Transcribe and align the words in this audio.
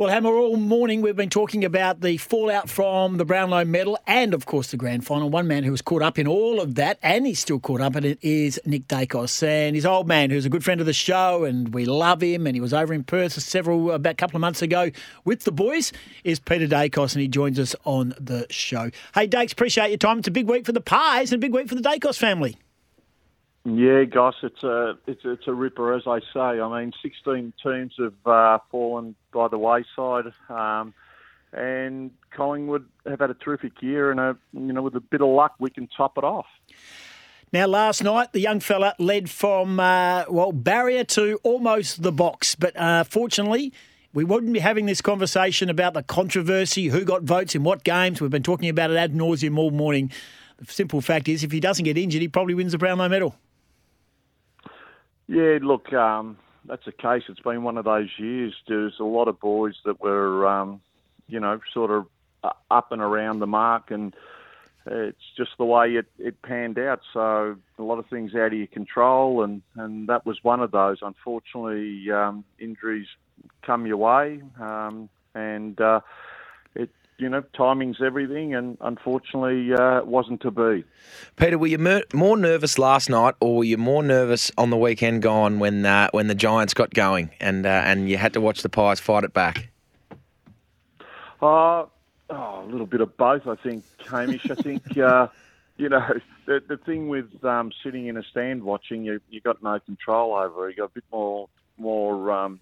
Well, 0.00 0.08
Hammer, 0.08 0.30
all 0.30 0.56
morning 0.56 1.02
we've 1.02 1.14
been 1.14 1.28
talking 1.28 1.62
about 1.62 2.00
the 2.00 2.16
fallout 2.16 2.70
from 2.70 3.18
the 3.18 3.26
Brownlow 3.26 3.66
medal 3.66 3.98
and, 4.06 4.32
of 4.32 4.46
course, 4.46 4.70
the 4.70 4.78
grand 4.78 5.04
final. 5.04 5.28
One 5.28 5.46
man 5.46 5.62
who 5.62 5.72
was 5.72 5.82
caught 5.82 6.00
up 6.00 6.18
in 6.18 6.26
all 6.26 6.58
of 6.58 6.76
that, 6.76 6.98
and 7.02 7.26
he's 7.26 7.38
still 7.38 7.60
caught 7.60 7.82
up 7.82 7.94
in 7.96 8.06
it, 8.06 8.18
is 8.22 8.58
Nick 8.64 8.88
Daicos. 8.88 9.42
And 9.42 9.76
his 9.76 9.84
old 9.84 10.08
man, 10.08 10.30
who's 10.30 10.46
a 10.46 10.48
good 10.48 10.64
friend 10.64 10.80
of 10.80 10.86
the 10.86 10.94
show, 10.94 11.44
and 11.44 11.74
we 11.74 11.84
love 11.84 12.22
him, 12.22 12.46
and 12.46 12.56
he 12.56 12.62
was 12.62 12.72
over 12.72 12.94
in 12.94 13.04
Perth 13.04 13.32
several, 13.32 13.90
about 13.90 14.12
a 14.12 14.16
couple 14.16 14.38
of 14.38 14.40
months 14.40 14.62
ago 14.62 14.90
with 15.26 15.44
the 15.44 15.52
boys, 15.52 15.92
is 16.24 16.40
Peter 16.40 16.66
Daicos, 16.66 17.12
and 17.12 17.20
he 17.20 17.28
joins 17.28 17.58
us 17.58 17.76
on 17.84 18.14
the 18.18 18.46
show. 18.48 18.90
Hey, 19.14 19.26
Dakes, 19.26 19.52
appreciate 19.52 19.90
your 19.90 19.98
time. 19.98 20.20
It's 20.20 20.28
a 20.28 20.30
big 20.30 20.48
week 20.48 20.64
for 20.64 20.72
the 20.72 20.80
Pies 20.80 21.30
and 21.30 21.38
a 21.38 21.46
big 21.46 21.52
week 21.52 21.68
for 21.68 21.74
the 21.74 21.82
Daicos 21.82 22.16
family. 22.16 22.56
Yeah, 23.64 24.04
Goss, 24.04 24.36
it's 24.42 24.62
a 24.62 24.98
it's 25.06 25.20
it's 25.24 25.46
a 25.46 25.52
ripper, 25.52 25.92
as 25.92 26.04
I 26.06 26.20
say. 26.32 26.60
I 26.60 26.80
mean, 26.80 26.92
16 27.02 27.52
teams 27.62 27.94
have 27.98 28.14
uh, 28.26 28.58
fallen 28.70 29.14
by 29.32 29.48
the 29.48 29.58
wayside, 29.58 30.32
um, 30.48 30.94
and 31.52 32.10
Collingwood 32.34 32.86
have 33.06 33.20
had 33.20 33.30
a 33.30 33.34
terrific 33.34 33.82
year, 33.82 34.10
and 34.10 34.18
a, 34.18 34.36
you 34.54 34.72
know, 34.72 34.82
with 34.82 34.94
a 34.94 35.00
bit 35.00 35.20
of 35.20 35.28
luck, 35.28 35.56
we 35.58 35.68
can 35.68 35.88
top 35.94 36.16
it 36.16 36.24
off. 36.24 36.46
Now, 37.52 37.66
last 37.66 38.02
night, 38.02 38.32
the 38.32 38.40
young 38.40 38.60
fella 38.60 38.94
led 38.98 39.28
from, 39.28 39.78
uh, 39.78 40.24
well, 40.30 40.52
barrier 40.52 41.04
to 41.04 41.38
almost 41.42 42.02
the 42.02 42.12
box. 42.12 42.54
But 42.54 42.76
uh, 42.76 43.04
fortunately, 43.04 43.74
we 44.14 44.24
wouldn't 44.24 44.52
be 44.52 44.60
having 44.60 44.86
this 44.86 45.02
conversation 45.02 45.68
about 45.68 45.92
the 45.92 46.02
controversy, 46.02 46.86
who 46.86 47.04
got 47.04 47.24
votes 47.24 47.54
in 47.54 47.64
what 47.64 47.84
games. 47.84 48.20
We've 48.20 48.30
been 48.30 48.42
talking 48.42 48.68
about 48.68 48.90
it 48.90 48.96
ad 48.96 49.12
nauseum 49.14 49.58
all 49.58 49.70
morning. 49.70 50.12
The 50.58 50.72
simple 50.72 51.00
fact 51.00 51.28
is, 51.28 51.44
if 51.44 51.52
he 51.52 51.60
doesn't 51.60 51.84
get 51.84 51.98
injured, 51.98 52.22
he 52.22 52.28
probably 52.28 52.54
wins 52.54 52.72
the 52.72 52.78
Brownlow 52.78 53.08
medal. 53.08 53.34
Yeah, 55.30 55.58
look, 55.62 55.92
um, 55.92 56.38
that's 56.64 56.84
the 56.86 56.92
case. 56.92 57.22
It's 57.28 57.38
been 57.38 57.62
one 57.62 57.78
of 57.78 57.84
those 57.84 58.08
years. 58.18 58.52
There's 58.66 58.96
a 58.98 59.04
lot 59.04 59.28
of 59.28 59.38
boys 59.38 59.76
that 59.84 60.00
were, 60.00 60.44
um, 60.44 60.80
you 61.28 61.38
know, 61.38 61.60
sort 61.72 61.92
of 61.92 62.06
up 62.68 62.90
and 62.90 63.00
around 63.00 63.38
the 63.38 63.46
mark, 63.46 63.92
and 63.92 64.12
it's 64.86 65.22
just 65.36 65.50
the 65.56 65.64
way 65.64 65.90
it, 65.90 66.06
it 66.18 66.42
panned 66.42 66.80
out. 66.80 67.02
So 67.12 67.56
a 67.78 67.82
lot 67.82 68.00
of 68.00 68.06
things 68.06 68.34
out 68.34 68.48
of 68.48 68.54
your 68.54 68.66
control, 68.66 69.44
and, 69.44 69.62
and 69.76 70.08
that 70.08 70.26
was 70.26 70.38
one 70.42 70.58
of 70.58 70.72
those. 70.72 70.98
Unfortunately, 71.00 72.10
um, 72.10 72.42
injuries 72.58 73.06
come 73.64 73.86
your 73.86 73.98
way, 73.98 74.42
um, 74.60 75.08
and 75.36 75.80
uh, 75.80 76.00
you 77.20 77.28
know, 77.28 77.42
timing's 77.54 78.00
everything, 78.02 78.54
and 78.54 78.78
unfortunately, 78.80 79.72
uh, 79.72 79.98
it 79.98 80.06
wasn't 80.06 80.40
to 80.42 80.50
be. 80.50 80.84
Peter, 81.36 81.58
were 81.58 81.66
you 81.66 81.78
mer- 81.78 82.04
more 82.12 82.36
nervous 82.36 82.78
last 82.78 83.10
night, 83.10 83.34
or 83.40 83.58
were 83.58 83.64
you 83.64 83.76
more 83.76 84.02
nervous 84.02 84.50
on 84.56 84.70
the 84.70 84.76
weekend 84.76 85.22
gone 85.22 85.58
when 85.58 85.84
uh, 85.84 86.08
when 86.12 86.26
the 86.28 86.34
Giants 86.34 86.74
got 86.74 86.90
going 86.94 87.30
and 87.40 87.66
uh, 87.66 87.82
and 87.84 88.08
you 88.08 88.16
had 88.16 88.32
to 88.32 88.40
watch 88.40 88.62
the 88.62 88.68
Pies 88.68 89.00
fight 89.00 89.24
it 89.24 89.32
back? 89.32 89.68
Uh, 91.42 91.84
oh, 92.30 92.64
a 92.64 92.66
little 92.66 92.86
bit 92.86 93.00
of 93.00 93.16
both, 93.16 93.46
I 93.46 93.56
think, 93.56 93.84
Hamish. 94.06 94.50
I 94.50 94.54
think, 94.54 94.96
uh, 94.98 95.28
you 95.76 95.88
know, 95.88 96.06
the, 96.46 96.62
the 96.66 96.76
thing 96.76 97.08
with 97.08 97.44
um, 97.44 97.72
sitting 97.82 98.06
in 98.06 98.16
a 98.16 98.22
stand 98.22 98.62
watching, 98.62 99.04
you 99.04 99.20
you 99.30 99.40
got 99.40 99.62
no 99.62 99.78
control 99.80 100.34
over 100.34 100.68
it. 100.68 100.72
You 100.72 100.82
got 100.82 100.90
a 100.90 100.94
bit 100.94 101.04
more 101.12 101.48
more. 101.76 102.32
Um, 102.32 102.60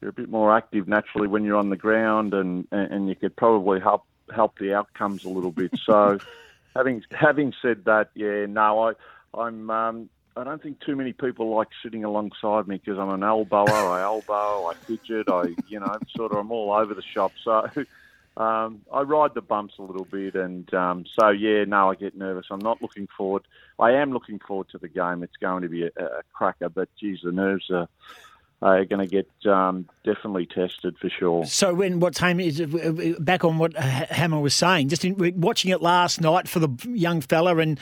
you're 0.00 0.10
a 0.10 0.14
bit 0.14 0.28
more 0.28 0.56
active 0.56 0.86
naturally 0.86 1.28
when 1.28 1.44
you're 1.44 1.56
on 1.56 1.70
the 1.70 1.76
ground, 1.76 2.34
and 2.34 2.66
and 2.70 3.08
you 3.08 3.16
could 3.16 3.36
probably 3.36 3.80
help 3.80 4.04
help 4.34 4.58
the 4.58 4.74
outcomes 4.74 5.24
a 5.24 5.28
little 5.28 5.50
bit. 5.50 5.72
So, 5.84 6.18
having 6.76 7.02
having 7.10 7.52
said 7.60 7.84
that, 7.86 8.10
yeah, 8.14 8.46
no, 8.46 8.88
I 8.88 8.92
I'm 9.34 9.70
um, 9.70 10.10
I 10.36 10.44
don't 10.44 10.62
think 10.62 10.80
too 10.80 10.96
many 10.96 11.12
people 11.12 11.54
like 11.54 11.68
sitting 11.82 12.04
alongside 12.04 12.68
me 12.68 12.76
because 12.76 12.98
I'm 12.98 13.10
an 13.10 13.22
elbower. 13.22 13.68
I 13.68 14.02
elbow, 14.04 14.70
I 14.70 14.74
fidget, 14.86 15.28
I 15.28 15.56
you 15.66 15.80
know 15.80 15.98
sort 16.16 16.32
of 16.32 16.38
I'm 16.38 16.52
all 16.52 16.72
over 16.72 16.94
the 16.94 17.02
shop. 17.14 17.34
So. 17.44 17.68
Um, 18.36 18.82
I 18.92 19.00
ride 19.00 19.34
the 19.34 19.42
bumps 19.42 19.74
a 19.80 19.82
little 19.82 20.04
bit, 20.04 20.36
and 20.36 20.72
um, 20.72 21.04
so 21.18 21.30
yeah, 21.30 21.64
no, 21.64 21.90
I 21.90 21.96
get 21.96 22.16
nervous. 22.16 22.46
I'm 22.52 22.60
not 22.60 22.80
looking 22.80 23.08
forward. 23.16 23.42
I 23.80 23.90
am 23.94 24.12
looking 24.12 24.38
forward 24.38 24.68
to 24.70 24.78
the 24.78 24.86
game. 24.86 25.24
It's 25.24 25.34
going 25.40 25.62
to 25.62 25.68
be 25.68 25.82
a, 25.82 25.90
a 26.00 26.22
cracker, 26.32 26.68
but 26.68 26.88
geez, 27.00 27.18
the 27.24 27.32
nerves 27.32 27.68
are 27.68 27.88
are 28.60 28.84
going 28.84 29.06
to 29.06 29.06
get 29.06 29.28
um, 29.50 29.88
definitely 30.04 30.46
tested 30.46 30.96
for 30.98 31.08
sure. 31.08 31.44
So 31.46 31.74
when 31.74 32.00
what's 32.00 32.20
is 32.22 32.60
uh, 32.60 33.14
back 33.20 33.44
on 33.44 33.58
what 33.58 33.76
Hammer 33.76 34.40
was 34.40 34.54
saying, 34.54 34.88
just 34.88 35.04
in, 35.04 35.16
watching 35.40 35.70
it 35.70 35.80
last 35.80 36.20
night 36.20 36.48
for 36.48 36.58
the 36.58 36.68
young 36.88 37.20
fella, 37.20 37.56
and 37.58 37.78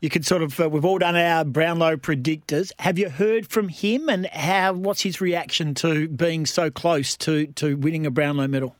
you 0.00 0.10
could 0.10 0.24
sort 0.24 0.42
of 0.42 0.60
uh, 0.60 0.68
we've 0.68 0.84
all 0.84 0.98
done 0.98 1.16
our 1.16 1.44
Brownlow 1.44 1.96
predictors. 1.96 2.70
Have 2.78 2.98
you 2.98 3.08
heard 3.08 3.48
from 3.48 3.68
him, 3.68 4.08
and 4.08 4.26
how 4.26 4.74
what's 4.74 5.02
his 5.02 5.20
reaction 5.20 5.74
to 5.76 6.08
being 6.08 6.46
so 6.46 6.70
close 6.70 7.16
to 7.18 7.46
to 7.48 7.76
winning 7.76 8.06
a 8.06 8.10
Brownlow 8.10 8.46
medal? 8.46 8.76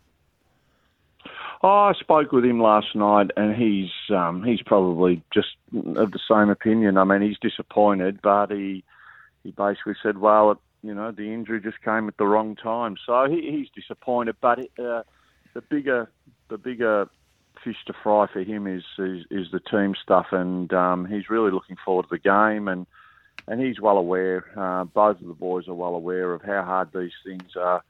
Oh, 1.65 1.69
I 1.69 1.93
spoke 1.95 2.33
with 2.33 2.45
him 2.45 2.61
last 2.61 2.95
night, 2.97 3.31
and 3.37 3.55
he's 3.55 3.91
um, 4.11 4.43
he's 4.45 4.63
probably 4.63 5.23
just 5.33 5.57
of 5.97 6.11
the 6.13 6.19
same 6.29 6.51
opinion. 6.51 6.99
I 6.99 7.05
mean, 7.05 7.23
he's 7.23 7.39
disappointed, 7.41 8.21
but 8.23 8.51
he 8.51 8.85
he 9.43 9.53
basically 9.53 9.95
said, 10.03 10.19
"Well, 10.19 10.61
you 10.83 10.95
know, 10.95 11.13
the 11.13 11.33
injury 11.33 11.61
just 11.61 11.81
came 11.83 12.09
at 12.09 12.17
the 12.17 12.27
wrong 12.27 12.57
time. 12.57 12.97
So 13.07 13.29
he, 13.29 13.51
he's 13.51 13.69
disappointed. 13.75 14.37
But 14.41 14.59
uh, 14.79 15.03
the 15.55 15.61
bigger, 15.69 16.11
the 16.49 16.59
bigger 16.59 17.09
fish 17.63 17.77
to 17.87 17.93
fry 18.03 18.27
for 18.33 18.43
him 18.43 18.67
is 18.67 18.85
is, 18.99 19.25
is 19.31 19.47
the 19.53 19.61
team 19.61 19.95
stuff, 20.03 20.27
and 20.33 20.73
um, 20.73 21.07
he's 21.07 21.31
really 21.31 21.51
looking 21.51 21.77
forward 21.85 22.05
to 22.05 22.09
the 22.11 22.19
game, 22.19 22.69
and 22.69 22.87
and 23.49 23.61
he's 23.61 23.81
well 23.81 23.97
aware. 23.97 24.47
Uh, 24.57 24.85
both 24.85 25.21
of 25.21 25.27
the 25.27 25.35
boys 25.35 25.69
are 25.69 25.75
well 25.75 25.95
aware 25.95 26.33
of 26.33 26.43
how 26.43 26.63
hard 26.63 26.91
these 26.93 27.13
things 27.25 27.57
are 27.57 27.83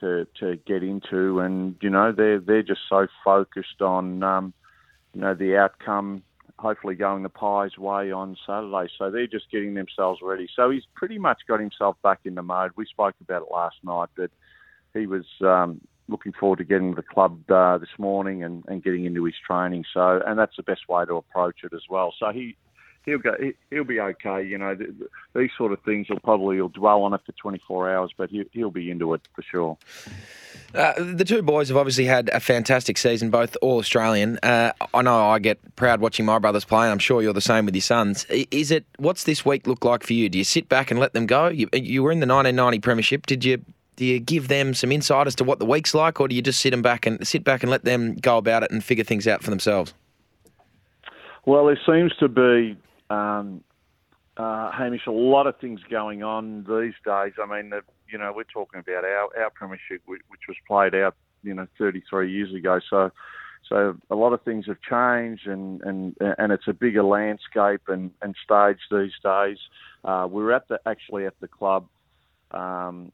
to 0.00 0.26
to 0.38 0.56
get 0.66 0.82
into, 0.82 1.40
and 1.40 1.76
you 1.80 1.90
know 1.90 2.12
they're 2.12 2.38
they're 2.38 2.62
just 2.62 2.82
so 2.88 3.06
focused 3.24 3.82
on 3.82 4.22
um, 4.22 4.52
you 5.14 5.20
know 5.20 5.34
the 5.34 5.56
outcome 5.56 6.22
hopefully 6.58 6.94
going 6.94 7.22
the 7.22 7.28
Pies' 7.28 7.76
way 7.78 8.10
on 8.10 8.36
Saturday. 8.46 8.90
So 8.98 9.10
they're 9.10 9.26
just 9.26 9.50
getting 9.50 9.74
themselves 9.74 10.20
ready. 10.22 10.48
So 10.56 10.70
he's 10.70 10.84
pretty 10.94 11.18
much 11.18 11.40
got 11.46 11.60
himself 11.60 11.96
back 12.02 12.20
in 12.24 12.34
the 12.34 12.42
mode. 12.42 12.72
We 12.76 12.86
spoke 12.86 13.14
about 13.20 13.42
it 13.42 13.52
last 13.52 13.76
night, 13.82 14.08
but 14.16 14.30
he 14.94 15.06
was 15.06 15.26
um, 15.42 15.80
looking 16.08 16.32
forward 16.32 16.58
to 16.58 16.64
getting 16.64 16.94
to 16.94 16.96
the 16.96 17.06
club 17.06 17.38
uh, 17.50 17.78
this 17.78 17.88
morning 17.98 18.44
and, 18.44 18.64
and 18.68 18.82
getting 18.82 19.04
into 19.04 19.24
his 19.24 19.34
training. 19.46 19.84
So, 19.92 20.20
and 20.26 20.38
that's 20.38 20.56
the 20.56 20.62
best 20.62 20.88
way 20.88 21.04
to 21.04 21.16
approach 21.16 21.58
it 21.64 21.72
as 21.74 21.82
well. 21.90 22.14
So 22.18 22.30
he 22.32 22.56
he'll 23.06 23.18
go. 23.18 23.34
He'll 23.70 23.84
be 23.84 24.00
okay. 24.00 24.44
You 24.44 24.58
know, 24.58 24.76
these 25.34 25.50
sort 25.56 25.72
of 25.72 25.80
things. 25.82 26.06
He'll 26.08 26.18
probably 26.18 26.56
he'll 26.56 26.68
dwell 26.68 27.02
on 27.04 27.14
it 27.14 27.20
for 27.24 27.32
24 27.32 27.90
hours, 27.90 28.10
but 28.16 28.28
he'll, 28.28 28.44
he'll 28.52 28.70
be 28.70 28.90
into 28.90 29.14
it 29.14 29.22
for 29.34 29.42
sure. 29.42 29.78
Uh, 30.74 30.92
the 30.98 31.24
two 31.24 31.42
boys 31.42 31.68
have 31.68 31.76
obviously 31.76 32.04
had 32.04 32.28
a 32.30 32.40
fantastic 32.40 32.98
season, 32.98 33.30
both 33.30 33.56
all 33.62 33.78
Australian. 33.78 34.38
Uh, 34.42 34.72
I 34.92 35.00
know 35.00 35.28
I 35.28 35.38
get 35.38 35.58
proud 35.76 36.00
watching 36.00 36.26
my 36.26 36.38
brothers 36.38 36.64
play, 36.64 36.82
and 36.82 36.92
I'm 36.92 36.98
sure 36.98 37.22
you're 37.22 37.32
the 37.32 37.40
same 37.40 37.64
with 37.64 37.74
your 37.74 37.82
sons. 37.82 38.26
Is 38.28 38.70
it? 38.70 38.84
What's 38.98 39.24
this 39.24 39.44
week 39.46 39.66
look 39.66 39.84
like 39.84 40.02
for 40.02 40.12
you? 40.12 40.28
Do 40.28 40.36
you 40.36 40.44
sit 40.44 40.68
back 40.68 40.90
and 40.90 41.00
let 41.00 41.14
them 41.14 41.26
go? 41.26 41.48
You, 41.48 41.68
you 41.72 42.02
were 42.02 42.12
in 42.12 42.20
the 42.20 42.26
1990 42.26 42.80
Premiership. 42.80 43.26
Did 43.26 43.44
you? 43.44 43.64
Do 43.94 44.04
you 44.04 44.20
give 44.20 44.48
them 44.48 44.74
some 44.74 44.92
insight 44.92 45.26
as 45.26 45.34
to 45.36 45.44
what 45.44 45.58
the 45.58 45.64
week's 45.64 45.94
like, 45.94 46.20
or 46.20 46.28
do 46.28 46.34
you 46.34 46.42
just 46.42 46.60
sit 46.60 46.70
them 46.70 46.82
back 46.82 47.06
and 47.06 47.26
sit 47.26 47.44
back 47.44 47.62
and 47.62 47.70
let 47.70 47.84
them 47.84 48.16
go 48.16 48.36
about 48.36 48.62
it 48.62 48.70
and 48.70 48.84
figure 48.84 49.04
things 49.04 49.26
out 49.26 49.42
for 49.42 49.48
themselves? 49.48 49.94
Well, 51.46 51.64
there 51.64 51.80
seems 51.86 52.12
to 52.16 52.28
be 52.28 52.76
um, 53.10 53.62
uh, 54.36 54.70
Hamish, 54.72 55.06
a 55.06 55.10
lot 55.10 55.46
of 55.46 55.58
things 55.58 55.80
going 55.90 56.22
on 56.22 56.64
these 56.64 56.94
days. 57.04 57.32
I 57.42 57.46
mean, 57.46 57.70
the, 57.70 57.80
you 58.10 58.18
know, 58.18 58.32
we're 58.34 58.44
talking 58.44 58.80
about 58.80 59.04
our, 59.04 59.28
our 59.38 59.50
premiership, 59.50 60.02
which 60.06 60.22
was 60.48 60.56
played 60.66 60.94
out, 60.94 61.16
you 61.42 61.54
know, 61.54 61.66
33 61.78 62.30
years 62.30 62.54
ago. 62.54 62.80
So, 62.90 63.10
so 63.68 63.96
a 64.10 64.14
lot 64.14 64.32
of 64.32 64.42
things 64.42 64.66
have 64.66 64.80
changed, 64.80 65.46
and 65.46 65.80
and 65.82 66.14
and 66.20 66.52
it's 66.52 66.68
a 66.68 66.72
bigger 66.72 67.02
landscape 67.02 67.82
and 67.88 68.12
and 68.22 68.36
stage 68.44 68.78
these 68.90 69.12
days. 69.24 69.58
Uh, 70.04 70.28
we 70.30 70.42
were 70.42 70.52
at 70.52 70.68
the 70.68 70.78
actually 70.86 71.26
at 71.26 71.38
the 71.40 71.48
club. 71.48 71.86
Um, 72.52 73.12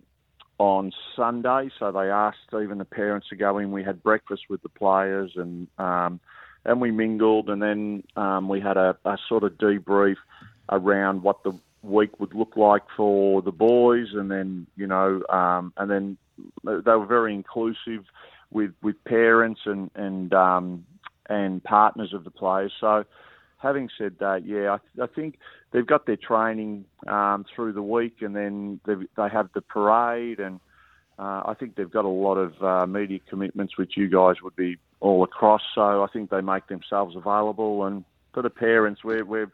on 0.59 0.93
Sunday, 1.17 1.71
so 1.81 1.91
they 1.91 2.09
asked 2.09 2.39
even 2.53 2.79
the 2.79 2.85
parents 2.85 3.29
to 3.31 3.35
go 3.35 3.59
in. 3.59 3.73
We 3.73 3.83
had 3.83 4.01
breakfast 4.01 4.43
with 4.49 4.63
the 4.63 4.69
players, 4.69 5.33
and 5.35 5.67
um, 5.79 6.21
and 6.65 6.81
we 6.81 6.91
mingled, 6.91 7.49
and 7.49 7.61
then 7.63 8.05
um, 8.17 8.49
we 8.49 8.61
had 8.61 8.77
a, 8.77 8.97
a 9.05 9.17
sort 9.29 9.45
of 9.45 9.53
debrief 9.53 10.17
around 10.71 11.23
what 11.23 11.43
the 11.43 11.53
week 11.83 12.21
would 12.21 12.35
look 12.35 12.57
like 12.57 12.83
for 12.97 13.43
the 13.43 13.53
boys, 13.53 14.09
and 14.13 14.31
then 14.31 14.67
you 14.77 14.87
know, 14.87 15.23
um, 15.29 15.73
and 15.77 15.91
then 15.91 16.17
they 16.65 16.93
were 16.93 17.07
very 17.07 17.35
inclusive 17.35 18.05
with 18.51 18.73
with 18.83 19.03
parents 19.05 19.61
and 19.65 19.91
and 19.95 20.33
um, 20.33 20.85
and 21.29 21.63
partners 21.65 22.13
of 22.13 22.25
the 22.25 22.31
players. 22.31 22.73
So, 22.81 23.05
having 23.59 23.89
said 23.99 24.17
that, 24.21 24.47
yeah, 24.47 24.77
I, 24.77 25.03
I 25.03 25.07
think 25.07 25.39
they've 25.73 25.87
got 25.87 26.07
their 26.07 26.17
training 26.17 26.85
um, 27.07 27.45
through 27.55 27.73
the 27.73 27.83
week, 27.83 28.17
and 28.21 28.37
then 28.37 28.81
they 28.87 29.29
have 29.29 29.49
the 29.55 29.63
parade, 29.63 30.39
and 30.39 30.61
uh, 31.19 31.43
I 31.47 31.55
think 31.59 31.77
they've 31.77 31.91
got 31.91 32.05
a 32.05 32.09
lot 32.09 32.37
of 32.37 32.63
uh, 32.63 32.87
media 32.87 33.21
commitments, 33.29 33.77
which 33.77 33.97
you 33.97 34.09
guys 34.09 34.37
would 34.43 34.57
be 34.57 34.79
all 35.01 35.23
across. 35.25 35.63
So 35.75 36.03
I 36.03 36.07
think 36.13 36.31
they 36.31 36.41
make 36.41 36.67
themselves 36.69 37.17
available, 37.17 37.85
and 37.85 38.05
for 38.33 38.43
the 38.43 38.51
parents, 38.51 39.05
we're 39.05 39.25
we're 39.25 39.53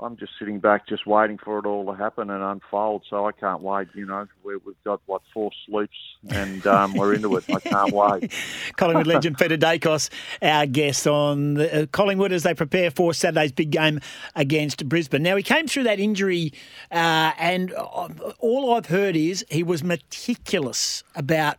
I'm 0.00 0.16
just 0.16 0.32
sitting 0.38 0.60
back, 0.60 0.86
just 0.86 1.06
waiting 1.06 1.38
for 1.38 1.58
it 1.58 1.66
all 1.66 1.84
to 1.86 1.92
happen 1.92 2.30
and 2.30 2.42
unfold. 2.42 3.04
So 3.10 3.26
I 3.26 3.32
can't 3.32 3.62
wait. 3.62 3.88
You 3.94 4.06
know, 4.06 4.26
we 4.44 4.52
have 4.52 4.62
got 4.84 5.00
what 5.06 5.22
four 5.34 5.50
sleeps, 5.66 5.96
and 6.28 6.66
um, 6.66 6.94
we're 6.94 7.14
into 7.14 7.36
it. 7.36 7.44
I 7.48 7.60
can't 7.60 7.92
wait. 7.92 8.32
Collingwood 8.76 9.06
legend 9.06 9.38
Peter 9.38 9.56
Daicos, 9.56 10.10
our 10.40 10.66
guest 10.66 11.06
on 11.06 11.54
the, 11.54 11.82
uh, 11.82 11.86
Collingwood 11.86 12.32
as 12.32 12.44
they 12.44 12.54
prepare 12.54 12.90
for 12.90 13.12
Saturday's 13.12 13.52
big 13.52 13.70
game 13.70 14.00
against 14.36 14.88
Brisbane. 14.88 15.22
Now 15.22 15.36
he 15.36 15.42
came 15.42 15.66
through 15.66 15.84
that 15.84 15.98
injury, 15.98 16.52
uh, 16.92 17.32
and 17.38 17.72
uh, 17.74 18.08
all 18.38 18.74
I've 18.74 18.86
heard 18.86 19.16
is 19.16 19.44
he 19.50 19.62
was 19.62 19.82
meticulous 19.82 21.02
about 21.16 21.56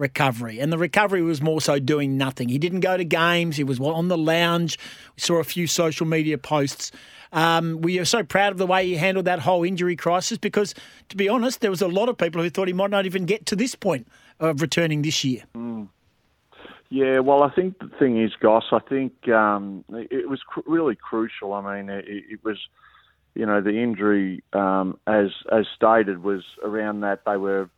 recovery. 0.00 0.58
And 0.58 0.72
the 0.72 0.78
recovery 0.78 1.22
was 1.22 1.40
more 1.40 1.60
so 1.60 1.78
doing 1.78 2.16
nothing. 2.16 2.48
He 2.48 2.58
didn't 2.58 2.80
go 2.80 2.96
to 2.96 3.04
games, 3.04 3.56
he 3.56 3.64
was 3.64 3.78
on 3.78 4.08
the 4.08 4.18
lounge. 4.18 4.78
We 5.16 5.20
saw 5.20 5.36
a 5.36 5.44
few 5.44 5.66
social 5.66 6.06
media 6.06 6.38
posts 6.38 6.90
um, 7.32 7.80
we 7.80 7.98
are 7.98 8.04
so 8.04 8.22
proud 8.22 8.52
of 8.52 8.58
the 8.58 8.66
way 8.66 8.86
he 8.86 8.96
handled 8.96 9.26
that 9.26 9.40
whole 9.40 9.62
injury 9.62 9.96
crisis 9.96 10.38
because, 10.38 10.74
to 11.10 11.16
be 11.16 11.28
honest, 11.28 11.60
there 11.60 11.70
was 11.70 11.82
a 11.82 11.88
lot 11.88 12.08
of 12.08 12.18
people 12.18 12.42
who 12.42 12.50
thought 12.50 12.68
he 12.68 12.74
might 12.74 12.90
not 12.90 13.06
even 13.06 13.24
get 13.24 13.46
to 13.46 13.56
this 13.56 13.74
point 13.74 14.08
of 14.40 14.60
returning 14.60 15.02
this 15.02 15.24
year. 15.24 15.42
Mm. 15.54 15.88
Yeah, 16.88 17.20
well, 17.20 17.44
I 17.44 17.50
think 17.50 17.78
the 17.78 17.90
thing 18.00 18.20
is, 18.20 18.32
Goss, 18.40 18.64
I 18.72 18.80
think 18.80 19.28
um, 19.28 19.84
it 19.90 20.28
was 20.28 20.40
cr- 20.42 20.60
really 20.66 20.96
crucial. 20.96 21.52
I 21.52 21.76
mean, 21.76 21.88
it, 21.88 22.04
it, 22.08 22.44
was, 22.44 22.58
you 23.36 23.46
know, 23.46 23.60
the 23.60 23.80
injury, 23.80 24.42
um, 24.52 24.98
as 25.06 25.28
as 25.52 25.66
stated, 25.76 26.24
was 26.24 26.42
around 26.64 27.02
that 27.02 27.20
they 27.24 27.36
were 27.36 27.70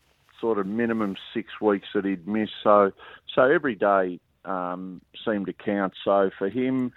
sort 0.43 0.59
of 0.59 0.67
minimum 0.67 1.17
six 1.33 1.49
weeks 1.61 1.87
that 1.95 2.05
he'd 2.05 2.29
missed. 2.29 2.53
So, 2.63 2.93
so 3.35 3.43
every 3.45 3.77
day 3.77 4.21
um, 4.45 5.01
seemed 5.25 5.47
to 5.47 5.55
count. 5.55 5.95
So 6.05 6.31
for 6.39 6.51
him, 6.51 6.93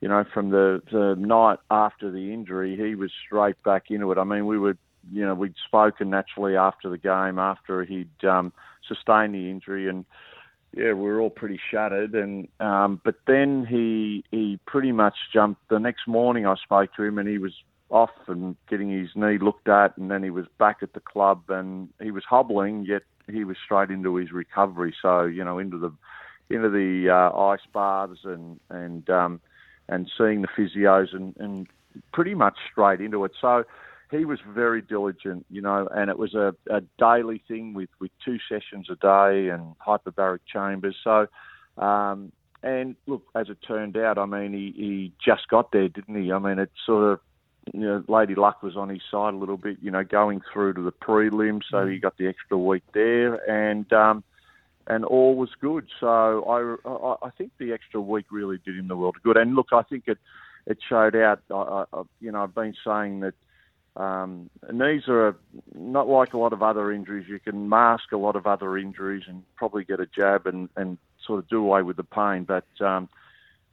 you 0.00 0.08
know, 0.08 0.24
from 0.34 0.50
the, 0.50 0.82
the 0.92 1.14
night 1.18 1.58
after 1.70 2.10
the 2.10 2.32
injury, 2.32 2.76
he 2.76 2.94
was 2.94 3.10
straight 3.24 3.60
back 3.62 3.84
into 3.90 4.12
it. 4.12 4.18
I 4.18 4.24
mean, 4.24 4.46
we 4.46 4.58
were, 4.58 4.76
you 5.10 5.24
know, 5.24 5.34
we'd 5.34 5.54
spoken 5.66 6.10
naturally 6.10 6.56
after 6.56 6.90
the 6.90 6.98
game, 6.98 7.38
after 7.38 7.84
he'd 7.84 8.24
um, 8.24 8.52
sustained 8.86 9.34
the 9.34 9.50
injury, 9.50 9.88
and 9.88 10.04
yeah, 10.76 10.92
we 10.92 11.08
were 11.08 11.20
all 11.20 11.30
pretty 11.30 11.58
shattered. 11.70 12.14
And 12.14 12.48
um, 12.60 13.00
but 13.04 13.16
then 13.26 13.66
he 13.68 14.24
he 14.30 14.58
pretty 14.66 14.92
much 14.92 15.16
jumped. 15.32 15.68
The 15.68 15.78
next 15.78 16.06
morning, 16.06 16.46
I 16.46 16.54
spoke 16.56 16.94
to 16.96 17.04
him, 17.04 17.18
and 17.18 17.28
he 17.28 17.38
was 17.38 17.54
off 17.90 18.10
and 18.26 18.56
getting 18.68 18.90
his 18.90 19.10
knee 19.14 19.38
looked 19.38 19.68
at, 19.68 19.96
and 19.96 20.10
then 20.10 20.22
he 20.22 20.30
was 20.30 20.46
back 20.58 20.78
at 20.82 20.92
the 20.92 21.00
club, 21.00 21.42
and 21.48 21.88
he 22.02 22.10
was 22.10 22.24
hobbling, 22.28 22.84
yet 22.84 23.02
he 23.30 23.44
was 23.44 23.56
straight 23.64 23.90
into 23.90 24.16
his 24.16 24.32
recovery. 24.32 24.94
So 25.00 25.24
you 25.24 25.44
know, 25.44 25.58
into 25.58 25.78
the 25.78 25.92
into 26.50 26.68
the 26.68 27.10
uh, 27.10 27.36
ice 27.38 27.66
baths 27.72 28.20
and 28.24 28.60
and 28.70 29.08
um, 29.10 29.40
and 29.88 30.10
seeing 30.18 30.42
the 30.42 30.48
physios 30.48 31.14
and, 31.14 31.34
and 31.38 31.66
pretty 32.12 32.34
much 32.34 32.56
straight 32.70 33.00
into 33.00 33.24
it. 33.24 33.32
So 33.40 33.64
he 34.10 34.24
was 34.24 34.38
very 34.46 34.80
diligent, 34.80 35.46
you 35.50 35.60
know, 35.60 35.88
and 35.94 36.10
it 36.10 36.18
was 36.18 36.34
a, 36.34 36.54
a 36.70 36.80
daily 36.98 37.42
thing 37.48 37.74
with, 37.74 37.90
with 38.00 38.10
two 38.24 38.38
sessions 38.48 38.88
a 38.90 38.96
day 38.96 39.48
and 39.48 39.74
hyperbaric 39.86 40.40
chambers. 40.50 40.96
So, 41.02 41.26
um, 41.76 42.32
and 42.62 42.96
look, 43.06 43.22
as 43.34 43.48
it 43.48 43.58
turned 43.66 43.96
out, 43.96 44.18
I 44.18 44.26
mean, 44.26 44.52
he, 44.52 44.72
he 44.76 45.12
just 45.24 45.48
got 45.48 45.72
there, 45.72 45.88
didn't 45.88 46.22
he? 46.22 46.32
I 46.32 46.38
mean, 46.38 46.58
it 46.58 46.70
sort 46.86 47.12
of, 47.12 47.20
you 47.74 47.80
know, 47.80 48.04
Lady 48.08 48.34
Luck 48.34 48.62
was 48.62 48.76
on 48.76 48.88
his 48.88 49.02
side 49.10 49.34
a 49.34 49.36
little 49.36 49.56
bit, 49.56 49.78
you 49.80 49.90
know, 49.90 50.04
going 50.04 50.40
through 50.52 50.74
to 50.74 50.82
the 50.82 50.92
prelim, 50.92 51.60
so 51.70 51.86
he 51.86 51.98
got 51.98 52.16
the 52.16 52.26
extra 52.26 52.56
week 52.58 52.82
there, 52.92 53.34
and 53.50 53.90
um, 53.92 54.24
and 54.86 55.04
all 55.04 55.36
was 55.36 55.50
good. 55.60 55.86
So 56.00 56.44
I, 56.44 56.88
I, 56.88 57.28
I 57.28 57.30
think 57.30 57.52
the 57.58 57.72
extra 57.72 58.00
week 58.00 58.26
really 58.30 58.58
did 58.64 58.76
him 58.76 58.88
the 58.88 58.96
world 58.96 59.16
of 59.16 59.22
good. 59.22 59.36
And 59.36 59.54
look, 59.54 59.68
I 59.72 59.82
think 59.82 60.04
it 60.06 60.18
it 60.66 60.78
showed 60.88 61.16
out. 61.16 61.40
I, 61.50 61.84
I, 61.92 62.02
you 62.20 62.32
know, 62.32 62.42
I've 62.42 62.54
been 62.54 62.74
saying 62.84 63.20
that 63.20 63.34
um, 63.96 64.48
knees 64.72 65.08
are 65.08 65.28
a, 65.28 65.34
not 65.74 66.08
like 66.08 66.32
a 66.34 66.38
lot 66.38 66.52
of 66.52 66.62
other 66.62 66.92
injuries. 66.92 67.26
You 67.28 67.40
can 67.40 67.68
mask 67.68 68.12
a 68.12 68.16
lot 68.16 68.36
of 68.36 68.46
other 68.46 68.78
injuries 68.78 69.24
and 69.26 69.42
probably 69.56 69.84
get 69.84 70.00
a 70.00 70.06
jab 70.06 70.46
and, 70.46 70.68
and 70.76 70.98
sort 71.26 71.40
of 71.40 71.48
do 71.48 71.58
away 71.58 71.82
with 71.82 71.96
the 71.96 72.04
pain. 72.04 72.44
But 72.44 72.66
um, 72.80 73.08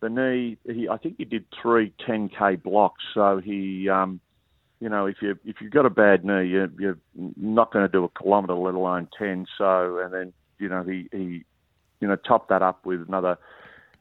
the 0.02 0.10
knee, 0.10 0.58
he, 0.66 0.90
I 0.90 0.98
think 0.98 1.16
he 1.18 1.26
did 1.26 1.46
three 1.62 1.94
10k 2.08 2.62
blocks. 2.64 3.04
So 3.14 3.42
he, 3.44 3.90
um, 3.90 4.20
you 4.80 4.90
know, 4.90 5.06
if 5.06 5.18
you 5.22 5.38
if 5.46 5.58
you've 5.62 5.72
got 5.72 5.86
a 5.86 5.90
bad 5.90 6.26
knee, 6.26 6.48
you're, 6.48 6.70
you're 6.78 6.98
not 7.38 7.72
going 7.72 7.86
to 7.86 7.92
do 7.92 8.04
a 8.04 8.10
kilometre, 8.10 8.54
let 8.54 8.76
alone 8.76 9.08
ten. 9.18 9.46
So 9.58 10.00
and 10.00 10.14
then 10.14 10.34
you 10.60 10.70
know, 10.70 10.84
he, 10.84 11.08
he 11.12 11.46
you 12.00 12.08
know, 12.08 12.16
topped 12.16 12.50
that 12.50 12.62
up 12.62 12.86
with 12.86 13.08
another 13.08 13.38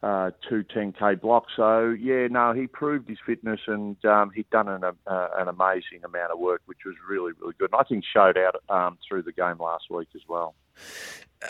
uh, 0.03 0.31
two 0.49 0.65
10k 0.65 1.21
blocks. 1.21 1.53
So 1.57 1.97
yeah, 1.99 2.27
no, 2.31 2.53
he 2.53 2.67
proved 2.67 3.09
his 3.09 3.19
fitness 3.25 3.61
and 3.67 4.03
um, 4.05 4.31
he'd 4.35 4.51
done 4.51 4.69
an, 4.69 4.85
uh, 4.85 5.29
an 5.37 5.49
amazing 5.49 6.05
amount 6.05 6.33
of 6.33 6.39
work, 6.39 6.63
which 6.67 6.81
was 6.85 6.95
really 7.09 7.33
really 7.41 7.55
good. 7.59 7.71
And 7.73 7.81
I 7.81 7.85
think 7.85 8.05
showed 8.05 8.37
out 8.37 8.57
um, 8.69 8.99
through 9.09 9.23
the 9.23 9.33
game 9.33 9.59
last 9.59 9.85
week 9.91 10.09
as 10.15 10.23
well. 10.29 10.55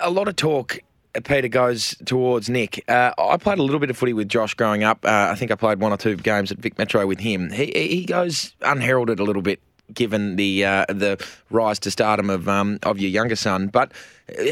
A 0.00 0.10
lot 0.10 0.28
of 0.28 0.36
talk. 0.36 0.78
Peter 1.22 1.48
goes 1.48 1.94
towards 2.04 2.48
Nick. 2.48 2.84
Uh, 2.88 3.12
I 3.18 3.36
played 3.36 3.58
a 3.58 3.62
little 3.62 3.80
bit 3.80 3.90
of 3.90 3.96
footy 3.96 4.12
with 4.12 4.28
Josh 4.28 4.54
growing 4.54 4.82
up. 4.82 5.04
Uh, 5.04 5.28
I 5.30 5.34
think 5.34 5.50
I 5.50 5.54
played 5.54 5.80
one 5.80 5.92
or 5.92 5.96
two 5.96 6.16
games 6.16 6.50
at 6.50 6.58
Vic 6.58 6.78
Metro 6.78 7.06
with 7.06 7.20
him. 7.20 7.50
He 7.50 7.66
he 7.74 8.04
goes 8.04 8.54
unheralded 8.62 9.20
a 9.20 9.24
little 9.24 9.42
bit 9.42 9.60
given 9.92 10.36
the 10.36 10.64
uh, 10.64 10.86
the 10.88 11.24
rise 11.50 11.78
to 11.80 11.90
stardom 11.90 12.30
of 12.30 12.48
um, 12.48 12.78
of 12.82 12.98
your 12.98 13.10
younger 13.10 13.36
son. 13.36 13.68
But 13.68 13.92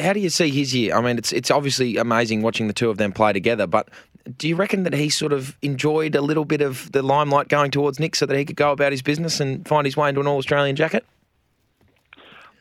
how 0.00 0.12
do 0.12 0.20
you 0.20 0.31
see 0.31 0.50
his 0.50 0.75
year? 0.75 0.94
I 0.94 1.00
mean, 1.00 1.19
it's 1.19 1.32
it's 1.32 1.50
obviously 1.50 1.97
amazing 1.97 2.43
watching 2.43 2.67
the 2.67 2.75
two 2.75 2.91
of 2.91 2.99
them 2.99 3.12
play 3.12 3.32
together. 3.32 3.67
But 3.67 3.88
do 4.37 4.49
you 4.49 4.56
reckon 4.56 4.85
that 4.85 4.94
he 4.94 5.09
sort 5.09 5.32
of 5.32 5.56
enjoyed 5.62 6.14
a 6.14 6.20
little 6.20 6.44
bit 6.44 6.61
of 6.61 6.93
the 6.93 7.03
limelight 7.03 7.49
going 7.49 7.70
towards 7.70 7.99
Nick, 7.99 8.14
so 8.14 8.26
that 8.26 8.37
he 8.37 8.44
could 8.44 8.56
go 8.56 8.73
about 8.73 8.93
his 8.93 9.03
business 9.03 9.41
and 9.41 9.67
find 9.67 9.87
his 9.87 9.97
way 9.97 10.09
into 10.09 10.20
an 10.20 10.26
All 10.26 10.38
Australian 10.38 10.76
jacket? 10.76 11.05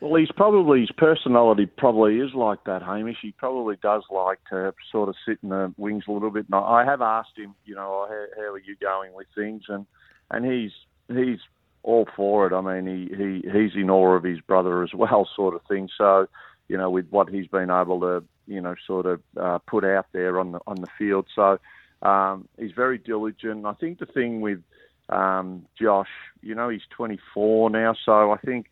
Well, 0.02 0.16
he's 0.16 0.32
probably 0.34 0.80
his 0.80 0.90
personality 0.98 1.64
probably 1.64 2.16
is 2.16 2.34
like 2.34 2.64
that, 2.64 2.82
Hamish. 2.82 3.18
He 3.22 3.30
probably 3.30 3.76
does 3.80 4.02
like 4.10 4.40
to 4.50 4.74
sort 4.90 5.08
of 5.08 5.14
sit 5.24 5.38
in 5.44 5.50
the 5.50 5.72
wings 5.76 6.02
a 6.08 6.10
little 6.10 6.32
bit. 6.32 6.46
And 6.50 6.56
I 6.56 6.84
have 6.84 7.00
asked 7.00 7.38
him, 7.38 7.54
you 7.64 7.76
know, 7.76 8.08
how, 8.08 8.24
how 8.36 8.52
are 8.52 8.58
you 8.58 8.74
going 8.80 9.12
with 9.14 9.28
things, 9.32 9.62
and 9.68 9.86
and 10.32 10.44
he's 10.44 10.72
he's 11.06 11.38
all 11.84 12.08
for 12.16 12.48
it. 12.48 12.52
I 12.52 12.60
mean, 12.60 13.08
he, 13.08 13.14
he 13.14 13.48
he's 13.48 13.76
in 13.76 13.90
awe 13.90 14.16
of 14.16 14.24
his 14.24 14.40
brother 14.40 14.82
as 14.82 14.90
well, 14.92 15.28
sort 15.36 15.54
of 15.54 15.60
thing. 15.68 15.88
So, 15.96 16.26
you 16.66 16.76
know, 16.76 16.90
with 16.90 17.06
what 17.10 17.28
he's 17.28 17.46
been 17.46 17.70
able 17.70 18.00
to, 18.00 18.24
you 18.48 18.60
know, 18.60 18.74
sort 18.84 19.06
of 19.06 19.20
uh, 19.40 19.58
put 19.68 19.84
out 19.84 20.06
there 20.12 20.40
on 20.40 20.50
the 20.50 20.58
on 20.66 20.80
the 20.80 20.88
field. 20.98 21.26
So, 21.32 21.60
um, 22.02 22.48
he's 22.58 22.72
very 22.72 22.98
diligent. 22.98 23.66
I 23.66 23.74
think 23.74 24.00
the 24.00 24.06
thing 24.06 24.40
with 24.40 24.62
um, 25.10 25.64
Josh, 25.80 26.10
you 26.40 26.56
know, 26.56 26.70
he's 26.70 26.82
24 26.90 27.70
now, 27.70 27.94
so 28.04 28.32
I 28.32 28.38
think. 28.38 28.66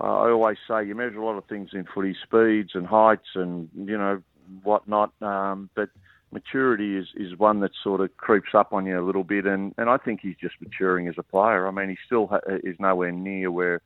Uh, 0.00 0.04
I 0.04 0.30
always 0.30 0.56
say 0.66 0.84
you 0.84 0.94
measure 0.94 1.20
a 1.20 1.24
lot 1.24 1.36
of 1.36 1.44
things 1.44 1.70
in 1.72 1.84
footy, 1.84 2.16
speeds 2.22 2.70
and 2.74 2.86
heights 2.86 3.28
and 3.34 3.68
you 3.74 3.98
know 3.98 4.22
whatnot. 4.62 5.12
Um, 5.22 5.68
but 5.74 5.90
maturity 6.32 6.96
is, 6.96 7.08
is 7.16 7.38
one 7.38 7.60
that 7.60 7.72
sort 7.82 8.00
of 8.00 8.16
creeps 8.16 8.54
up 8.54 8.72
on 8.72 8.86
you 8.86 8.98
a 8.98 9.04
little 9.04 9.24
bit, 9.24 9.46
and, 9.46 9.74
and 9.76 9.90
I 9.90 9.96
think 9.98 10.20
he's 10.22 10.36
just 10.40 10.54
maturing 10.60 11.08
as 11.08 11.16
a 11.18 11.22
player. 11.22 11.66
I 11.66 11.70
mean, 11.70 11.88
he 11.88 11.96
still 12.06 12.28
ha- 12.28 12.40
is 12.46 12.76
nowhere 12.78 13.12
near 13.12 13.50
where 13.50 13.82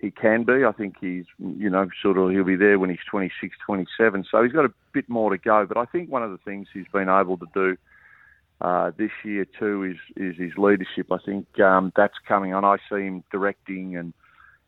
he 0.00 0.10
can 0.10 0.44
be. 0.44 0.64
I 0.64 0.72
think 0.72 0.96
he's, 1.00 1.24
you 1.38 1.70
know, 1.70 1.88
sort 2.02 2.18
of 2.18 2.30
he'll 2.30 2.44
be 2.44 2.56
there 2.56 2.78
when 2.78 2.90
he's 2.90 2.98
26, 3.08 3.56
27. 3.64 4.26
So 4.30 4.42
he's 4.42 4.52
got 4.52 4.64
a 4.64 4.72
bit 4.92 5.08
more 5.08 5.30
to 5.30 5.38
go. 5.38 5.66
But 5.66 5.76
I 5.76 5.84
think 5.84 6.10
one 6.10 6.22
of 6.22 6.30
the 6.30 6.38
things 6.38 6.68
he's 6.72 6.88
been 6.92 7.08
able 7.08 7.38
to 7.38 7.46
do 7.54 7.76
uh, 8.60 8.90
this 8.96 9.10
year 9.24 9.46
too 9.58 9.84
is 9.84 9.96
is 10.16 10.36
his 10.36 10.56
leadership. 10.56 11.12
I 11.12 11.18
think 11.24 11.60
um, 11.60 11.92
that's 11.96 12.14
coming 12.26 12.54
on. 12.54 12.64
I 12.64 12.76
see 12.90 13.02
him 13.02 13.24
directing 13.30 13.96
and 13.96 14.12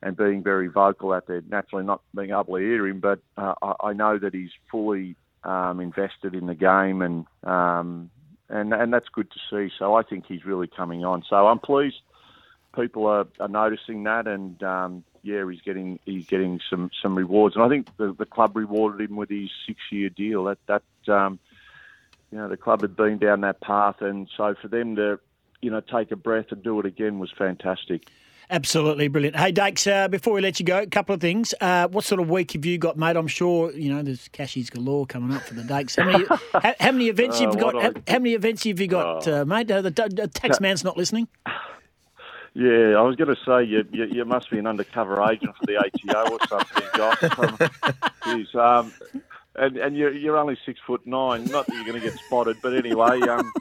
and 0.03 0.17
being 0.17 0.43
very 0.43 0.69
vocal 0.69 1.13
out 1.13 1.27
there. 1.27 1.43
Naturally, 1.49 1.85
not 1.85 2.03
being 2.15 2.31
able 2.31 2.45
to 2.45 2.57
hear 2.57 2.87
him, 2.87 3.01
but 3.01 3.21
uh, 3.37 3.55
I, 3.63 3.89
I 3.89 3.93
know 3.93 4.19
that 4.19 4.35
he's 4.35 4.51
fully 4.71 5.17
um, 5.45 5.81
invested 5.81 6.35
in 6.35 6.47
the 6.47 6.55
game, 6.55 7.03
and 7.03 7.27
um, 7.45 8.11
and 8.49 8.73
and 8.73 8.93
that's 8.93 9.09
good 9.09 9.31
to 9.31 9.39
see. 9.51 9.73
So 9.79 9.95
I 9.95 10.03
think 10.03 10.27
he's 10.27 10.45
really 10.45 10.69
coming 10.69 11.05
on. 11.05 11.25
So 11.29 11.47
I'm 11.47 11.59
pleased 11.59 11.97
people 12.77 13.07
are, 13.07 13.27
are 13.41 13.49
noticing 13.49 14.05
that, 14.05 14.29
and 14.29 14.63
um, 14.63 15.05
yeah, 15.23 15.45
he's 15.51 15.63
getting 15.63 15.99
he's 16.05 16.27
getting 16.27 16.61
some 16.71 16.91
some 17.03 17.17
rewards, 17.17 17.57
and 17.57 17.65
I 17.65 17.69
think 17.69 17.89
the, 17.97 18.15
the 18.17 18.27
club 18.27 18.57
rewarded 18.57 19.11
him 19.11 19.17
with 19.17 19.31
his 19.31 19.51
six 19.67 19.81
year 19.91 20.11
deal. 20.11 20.45
That 20.45 20.59
that 20.67 21.13
um, 21.13 21.41
you 22.31 22.39
know 22.39 22.49
the 22.49 22.57
club 22.57 22.83
had 22.83 22.95
been 22.95 23.19
down 23.19 23.41
that 23.41 23.61
path, 23.61 23.97
and 24.01 24.29
so 24.37 24.55
for 24.61 24.69
them 24.69 24.97
to 24.97 25.19
you 25.61 25.71
know 25.71 25.81
take 25.81 26.13
a 26.13 26.17
breath 26.17 26.47
and 26.51 26.63
do 26.63 26.79
it 26.79 26.87
again 26.87 27.19
was 27.19 27.33
fantastic. 27.37 28.09
Absolutely 28.49 29.09
brilliant. 29.09 29.37
Hey, 29.37 29.51
Dakes, 29.51 29.87
uh, 29.89 30.07
before 30.07 30.33
we 30.35 30.41
let 30.41 30.61
you 30.61 30.67
go, 30.67 30.79
a 30.79 30.87
couple 30.87 31.15
of 31.15 31.21
things. 31.21 31.53
Uh, 31.61 31.89
what 31.89 32.05
sort 32.05 32.21
of 32.21 32.29
week 32.31 32.53
have 32.53 32.65
you 32.65 32.79
got, 32.79 32.97
mate? 32.97 33.17
I'm 33.17 33.27
sure 33.27 33.73
you 33.73 33.93
know 33.93 34.03
there's 34.03 34.29
cashies 34.29 34.71
galore 34.71 35.05
coming 35.05 35.37
up 35.37 35.43
for 35.43 35.55
the 35.55 35.65
Dakes. 35.65 35.97
How 35.97 36.05
many, 36.05 36.25
how, 36.53 36.75
how 36.79 36.93
many 36.93 37.09
events 37.09 37.41
Uh, 37.41 37.47
have 37.47 37.55
you 37.55 37.61
got? 37.61 37.83
How, 37.83 37.93
how 38.07 38.19
many 38.19 38.35
events 38.35 38.63
have 38.63 38.79
you 38.79 38.87
got, 38.87 39.27
uh, 39.27 39.45
mate? 39.45 39.69
Uh, 39.71 39.83
the, 39.83 39.91
the 39.91 40.29
tax 40.33 40.61
man's 40.61 40.85
not 40.85 40.97
listening. 40.97 41.29
Yeah, 42.59 42.97
I 42.97 43.03
was 43.03 43.17
going 43.17 43.29
to 43.29 43.37
say 43.45 43.65
you, 43.65 43.87
you 43.93 44.07
you 44.07 44.25
must 44.25 44.51
be 44.51 44.59
an 44.59 44.67
undercover 44.67 45.23
agent 45.31 45.55
for 45.59 45.67
the 45.67 45.77
ATO 45.77 46.31
or 46.31 46.39
something, 46.49 46.85
Josh. 46.97 48.55
Um, 48.55 48.61
um, 48.63 48.93
and 49.57 49.77
and 49.77 49.95
you're 49.95 50.15
you're 50.15 50.39
only 50.39 50.57
six 50.65 50.81
foot 50.87 51.07
nine. 51.07 51.45
Not 51.45 51.67
that 51.67 51.75
you're 51.75 51.85
going 51.85 52.01
to 52.01 52.09
get 52.09 52.19
spotted, 52.21 52.57
but 52.63 52.75
anyway. 52.75 53.21
Um, 53.21 53.53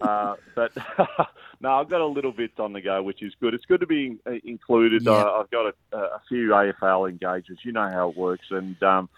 uh, 0.00 0.34
but 0.56 0.72
no, 1.60 1.72
I've 1.72 1.88
got 1.90 2.00
a 2.00 2.06
little 2.06 2.32
bit 2.32 2.52
on 2.58 2.72
the 2.72 2.80
go, 2.80 3.02
which 3.02 3.22
is 3.22 3.34
good. 3.40 3.54
It's 3.54 3.66
good 3.66 3.80
to 3.80 3.86
be 3.86 4.18
in, 4.26 4.40
included. 4.44 5.02
Yeah. 5.02 5.12
Uh, 5.12 5.40
I've 5.42 5.50
got 5.50 5.74
a, 5.92 5.96
a 5.96 6.20
few 6.28 6.48
AFL 6.48 7.08
engagements. 7.08 7.64
You 7.64 7.72
know 7.72 7.88
how 7.88 8.08
it 8.10 8.16
works, 8.16 8.46
and 8.50 8.82
um, 8.82 9.08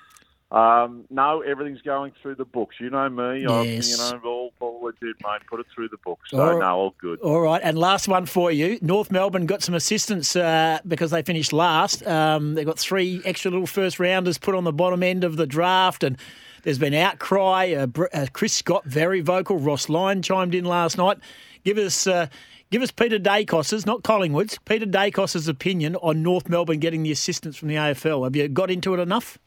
um, 0.51 1.05
no, 1.09 1.41
everything's 1.41 1.81
going 1.81 2.13
through 2.21 2.35
the 2.35 2.45
books. 2.45 2.77
You 2.79 2.91
know 2.91 3.09
me. 3.09 3.47
I'm, 3.47 3.65
Yes. 3.67 3.91
you 3.91 3.97
know, 3.97 4.21
all, 4.25 4.53
all 4.61 4.83
legit, 4.83 5.17
mate. 5.25 5.41
Put 5.49 5.61
it 5.61 5.67
through 5.75 5.89
the 5.89 5.97
books. 6.05 6.31
So 6.31 6.41
All 6.41 6.59
no, 6.61 6.67
all 6.77 6.95
good. 6.99 7.21
All 7.21 7.41
right, 7.41 7.61
and 7.65 7.79
last 7.79 8.07
one 8.07 8.27
for 8.27 8.51
you. 8.53 8.79
North 8.83 9.11
Melbourne 9.11 9.47
got 9.47 9.63
some 9.63 9.75
assistance 9.75 10.37
uh, 10.37 10.81
because 10.87 11.11
they 11.11 11.23
finished 11.23 11.53
last. 11.53 12.07
Um, 12.07 12.55
they 12.55 12.65
got 12.65 12.79
three 12.79 13.23
extra 13.25 13.51
little 13.51 13.67
first 13.67 13.99
rounders 13.99 14.37
put 14.37 14.55
on 14.55 14.65
the 14.65 14.73
bottom 14.73 15.03
end 15.03 15.25
of 15.25 15.37
the 15.37 15.47
draft, 15.47 16.05
and 16.05 16.19
there's 16.65 16.79
been 16.79 16.95
outcry. 16.95 17.73
Uh, 17.73 17.87
uh, 18.13 18.27
Chris 18.35 18.53
Scott 18.53 18.85
very 18.85 19.21
vocal. 19.23 19.59
Ross 19.59 19.89
Lyon 19.89 20.21
chimed 20.23 20.55
in 20.55 20.65
last 20.67 20.99
night. 20.99 21.19
Give 21.65 21.79
us. 21.79 22.07
Uh, 22.07 22.27
Give 22.73 22.81
us 22.81 22.91
Peter 22.91 23.19
Daicos's, 23.19 23.85
not 23.85 24.03
Collingwood's, 24.03 24.57
Peter 24.65 24.87
Daicos's 24.87 25.47
opinion 25.47 25.95
on 25.97 26.23
North 26.23 26.49
Melbourne 26.49 26.79
getting 26.79 27.03
the 27.03 27.13
assistance 27.13 27.55
from 27.55 27.69
the 27.69 27.75
AFL. 27.75 28.25
Have 28.25 28.35
you 28.35 28.49
got 28.49 28.71
into 28.71 28.95
it 28.95 28.99
enough? 28.99 29.39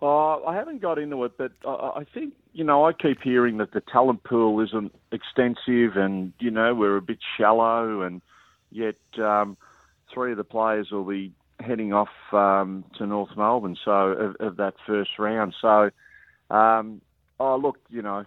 Uh, 0.00 0.42
I 0.44 0.54
haven't 0.54 0.80
got 0.80 0.98
into 0.98 1.22
it, 1.24 1.36
but 1.36 1.52
I, 1.62 1.92
I 1.96 2.04
think 2.14 2.32
you 2.54 2.64
know 2.64 2.86
I 2.86 2.94
keep 2.94 3.20
hearing 3.20 3.58
that 3.58 3.72
the 3.72 3.82
talent 3.82 4.24
pool 4.24 4.60
isn't 4.60 4.94
extensive, 5.12 5.98
and 5.98 6.32
you 6.38 6.50
know 6.50 6.74
we're 6.74 6.96
a 6.96 7.02
bit 7.02 7.18
shallow, 7.36 8.00
and 8.00 8.22
yet 8.70 8.96
um, 9.18 9.58
three 10.10 10.30
of 10.30 10.38
the 10.38 10.44
players 10.44 10.90
will 10.90 11.04
be 11.04 11.32
heading 11.58 11.92
off 11.92 12.08
um, 12.32 12.82
to 12.96 13.06
North 13.06 13.36
Melbourne, 13.36 13.76
so 13.84 13.90
of, 13.90 14.36
of 14.36 14.56
that 14.56 14.72
first 14.86 15.18
round. 15.18 15.54
So, 15.60 15.90
um, 16.48 17.02
oh 17.38 17.56
look, 17.56 17.76
you 17.90 18.00
know, 18.00 18.24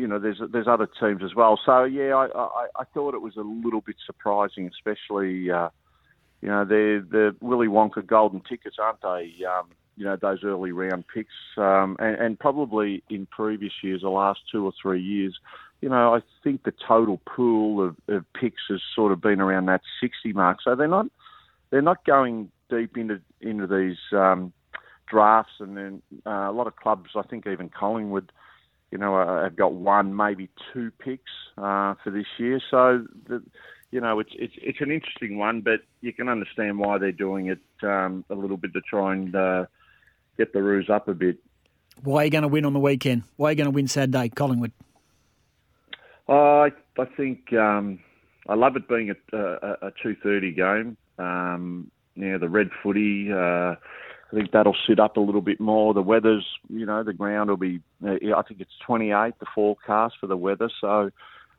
you 0.00 0.08
know, 0.08 0.18
there's 0.18 0.40
there's 0.50 0.66
other 0.66 0.88
teams 0.98 1.22
as 1.22 1.34
well. 1.34 1.60
So 1.64 1.84
yeah, 1.84 2.14
I, 2.14 2.26
I, 2.26 2.66
I 2.76 2.84
thought 2.94 3.14
it 3.14 3.20
was 3.20 3.36
a 3.36 3.42
little 3.42 3.82
bit 3.82 3.96
surprising, 4.06 4.68
especially. 4.68 5.50
Uh, 5.50 5.68
you 6.40 6.48
know, 6.48 6.64
they're 6.64 7.02
the 7.02 7.36
Willy 7.42 7.66
Wonka 7.66 8.06
golden 8.06 8.40
tickets, 8.40 8.76
aren't 8.78 9.02
they? 9.02 9.44
Um, 9.44 9.68
you 9.96 10.06
know, 10.06 10.16
those 10.16 10.42
early 10.42 10.72
round 10.72 11.04
picks, 11.12 11.34
um, 11.58 11.98
and, 11.98 12.16
and 12.16 12.38
probably 12.38 13.02
in 13.10 13.26
previous 13.26 13.74
years, 13.82 14.00
the 14.00 14.08
last 14.08 14.40
two 14.50 14.64
or 14.64 14.72
three 14.80 15.02
years, 15.02 15.38
you 15.82 15.90
know, 15.90 16.14
I 16.14 16.20
think 16.42 16.62
the 16.62 16.72
total 16.88 17.20
pool 17.26 17.86
of, 17.86 17.96
of 18.08 18.24
picks 18.32 18.62
has 18.70 18.80
sort 18.94 19.12
of 19.12 19.20
been 19.20 19.42
around 19.42 19.66
that 19.66 19.82
60 20.00 20.32
mark. 20.32 20.58
So 20.64 20.74
they're 20.74 20.88
not 20.88 21.06
they're 21.68 21.82
not 21.82 22.06
going 22.06 22.50
deep 22.70 22.96
into 22.96 23.20
into 23.42 23.66
these 23.66 23.98
um, 24.12 24.54
drafts, 25.06 25.54
and 25.60 25.76
then 25.76 26.02
uh, 26.24 26.48
a 26.48 26.52
lot 26.52 26.66
of 26.66 26.76
clubs, 26.76 27.10
I 27.14 27.22
think 27.22 27.46
even 27.46 27.68
Collingwood, 27.68 28.32
you 28.90 28.98
know, 28.98 29.16
uh, 29.16 29.44
have 29.44 29.56
got 29.56 29.72
one, 29.72 30.16
maybe 30.16 30.48
two 30.72 30.90
picks 30.98 31.30
uh, 31.56 31.94
for 32.02 32.10
this 32.10 32.26
year. 32.38 32.60
So 32.70 33.06
the, 33.28 33.42
you 33.90 34.00
know, 34.00 34.20
it's 34.20 34.30
it's 34.34 34.54
it's 34.56 34.80
an 34.80 34.90
interesting 34.90 35.38
one, 35.38 35.60
but 35.60 35.80
you 36.00 36.12
can 36.12 36.28
understand 36.28 36.78
why 36.78 36.98
they're 36.98 37.12
doing 37.12 37.46
it 37.46 37.60
um, 37.82 38.24
a 38.30 38.34
little 38.34 38.56
bit 38.56 38.72
to 38.74 38.80
try 38.80 39.12
and 39.12 39.34
uh, 39.34 39.66
get 40.36 40.52
the 40.52 40.62
ruse 40.62 40.90
up 40.90 41.08
a 41.08 41.14
bit. 41.14 41.38
Why 42.02 42.22
are 42.22 42.24
you 42.24 42.30
going 42.30 42.42
to 42.42 42.48
win 42.48 42.64
on 42.64 42.72
the 42.72 42.80
weekend? 42.80 43.24
Why 43.36 43.48
are 43.48 43.52
you 43.52 43.56
going 43.56 43.66
to 43.66 43.74
win 43.74 43.88
Saturday, 43.88 44.28
Collingwood? 44.28 44.72
I 46.28 46.72
I 46.98 47.04
think 47.16 47.52
um, 47.52 48.00
I 48.48 48.54
love 48.54 48.76
it 48.76 48.88
being 48.88 49.10
a, 49.10 49.36
a, 49.36 49.88
a 49.88 49.92
two 50.02 50.16
thirty 50.22 50.52
game. 50.52 50.96
Um, 51.18 51.90
you 52.14 52.32
know, 52.32 52.38
the 52.38 52.48
red 52.48 52.70
footy. 52.82 53.32
Uh, 53.32 53.74
I 54.30 54.36
think 54.36 54.52
that'll 54.52 54.76
sit 54.86 55.00
up 55.00 55.16
a 55.16 55.20
little 55.20 55.40
bit 55.40 55.58
more. 55.58 55.92
The 55.92 56.02
weather's, 56.02 56.46
you 56.68 56.86
know, 56.86 57.02
the 57.02 57.12
ground 57.12 57.50
will 57.50 57.56
be. 57.56 57.80
Uh, 58.04 58.14
I 58.36 58.42
think 58.42 58.60
it's 58.60 58.70
twenty 58.84 59.10
eight 59.10 59.34
the 59.40 59.46
forecast 59.54 60.14
for 60.20 60.26
the 60.26 60.36
weather. 60.36 60.70
So 60.80 61.10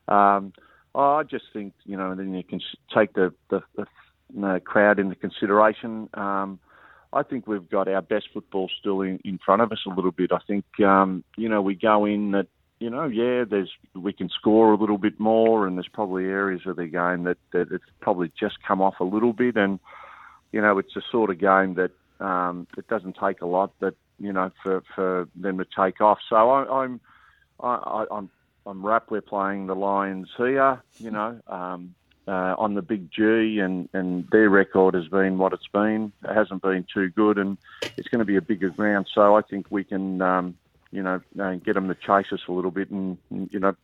um, 0.08 0.54
I 0.96 1.24
just 1.24 1.46
think 1.52 1.74
you 1.86 1.98
know, 1.98 2.12
and 2.12 2.20
then 2.20 2.34
you 2.34 2.44
can 2.44 2.62
take 2.94 3.14
the 3.14 3.34
the, 3.50 3.62
the 3.76 3.86
know, 4.34 4.60
crowd 4.60 5.00
into 5.00 5.16
consideration. 5.16 6.10
Um, 6.14 6.60
I 7.14 7.24
think 7.24 7.46
we've 7.46 7.70
got 7.70 7.88
our 7.88 8.02
best 8.02 8.30
football 8.34 8.70
still 8.80 9.02
in, 9.02 9.20
in 9.26 9.38
front 9.46 9.62
of 9.62 9.72
us 9.72 9.82
a 9.86 9.94
little 9.94 10.12
bit. 10.12 10.32
I 10.32 10.40
think 10.48 10.66
um, 10.80 11.24
you 11.38 11.50
know 11.50 11.62
we 11.62 11.76
go 11.76 12.06
in 12.06 12.32
that 12.32 12.48
you 12.80 12.90
know 12.90 13.06
yeah 13.06 13.44
there's 13.50 13.72
we 13.94 14.14
can 14.14 14.30
score 14.30 14.72
a 14.72 14.78
little 14.78 14.98
bit 14.98 15.20
more 15.20 15.68
and 15.68 15.78
there's 15.78 15.90
probably 15.92 16.26
areas 16.26 16.62
of 16.66 16.78
the 16.78 16.88
game 16.88 17.24
that 17.26 17.38
that 17.52 17.72
it's 17.72 17.84
probably 18.00 18.32
just 18.40 18.64
come 18.66 18.82
off 18.82 18.96
a 19.00 19.06
little 19.06 19.34
bit 19.34 19.56
and 19.58 19.80
you 20.52 20.62
know 20.62 20.78
it's 20.78 20.96
a 20.96 21.02
sort 21.12 21.30
of 21.30 21.40
game 21.40 21.76
that 21.76 21.92
um, 22.22 22.68
it 22.78 22.88
doesn't 22.88 23.18
take 23.18 23.42
a 23.42 23.46
lot 23.46 23.72
but 23.80 23.96
you 24.20 24.32
know 24.32 24.52
for 24.64 24.84
for 24.96 25.28
them 25.36 25.58
to 25.58 25.66
take 25.66 26.02
off. 26.02 26.20
So 26.30 26.36
I, 26.36 26.84
I'm 26.84 27.02
I, 27.60 28.06
I'm 28.12 28.30
I'm 28.66 28.86
wrapped. 28.86 29.12
We're 29.12 29.22
playing 29.22 29.68
the 29.68 29.76
Lions 29.76 30.30
here, 30.38 30.82
you 31.00 31.12
know. 31.12 31.40
Um, 31.48 31.96
uh, 32.28 32.56
on 32.58 32.76
the 32.76 32.82
big 32.82 33.12
G, 33.12 33.60
and, 33.60 33.90
and 33.94 34.28
their 34.32 34.50
record 34.50 34.94
has 34.94 35.08
been 35.08 35.38
what 35.38 35.54
it's 35.54 35.68
been. 35.68 36.12
It 36.24 36.34
hasn't 36.34 36.62
been 36.62 36.86
too 36.94 37.10
good, 37.10 37.38
and 37.38 37.58
it's 37.98 38.08
going 38.08 38.20
to 38.20 38.26
be 38.26 38.36
a 38.36 38.42
bigger 38.42 38.70
ground. 38.70 39.08
So 39.14 39.36
I 39.36 39.42
think 39.42 39.68
we 39.70 39.84
can, 39.84 40.22
um, 40.22 40.56
you 40.92 41.02
know, 41.02 41.22
uh, 41.40 41.56
get 41.56 41.74
them 41.74 41.88
to 41.88 41.96
chase 41.96 42.28
us 42.32 42.42
a 42.48 42.52
little 42.52 42.72
bit, 42.72 42.90
and, 42.90 43.18
you 43.30 43.60
know, 43.60 43.76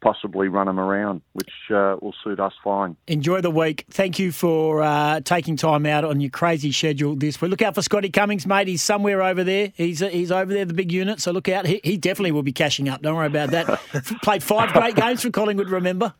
possibly 0.00 0.48
run 0.48 0.66
them 0.66 0.78
around, 0.78 1.22
which 1.32 1.50
uh, 1.70 1.96
will 2.00 2.14
suit 2.24 2.40
us 2.40 2.52
fine. 2.62 2.96
Enjoy 3.06 3.40
the 3.40 3.50
week. 3.50 3.84
Thank 3.90 4.18
you 4.18 4.32
for 4.32 4.82
uh, 4.82 5.20
taking 5.20 5.56
time 5.56 5.86
out 5.86 6.04
on 6.04 6.20
your 6.20 6.30
crazy 6.30 6.72
schedule 6.72 7.16
this 7.16 7.40
week. 7.40 7.50
Look 7.50 7.62
out 7.62 7.74
for 7.74 7.82
Scotty 7.82 8.10
Cummings, 8.10 8.46
mate. 8.46 8.68
He's 8.68 8.82
somewhere 8.82 9.22
over 9.22 9.44
there. 9.44 9.72
He's 9.76 10.02
uh, 10.02 10.08
he's 10.08 10.30
over 10.30 10.52
there, 10.52 10.64
the 10.64 10.74
big 10.74 10.92
unit. 10.92 11.20
So 11.20 11.32
look 11.32 11.48
out. 11.48 11.66
He, 11.66 11.80
he 11.82 11.96
definitely 11.96 12.32
will 12.32 12.42
be 12.42 12.52
cashing 12.52 12.88
up. 12.88 13.02
Don't 13.02 13.16
worry 13.16 13.26
about 13.26 13.50
that. 13.50 13.66
Played 14.22 14.42
five 14.42 14.72
great 14.72 14.96
games 14.96 15.22
for 15.22 15.30
Collingwood. 15.30 15.70
Remember? 15.70 16.14